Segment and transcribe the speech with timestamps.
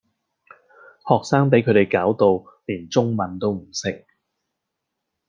[1.07, 2.15] 學生比佢地攪
[2.47, 4.07] 到連中文都唔識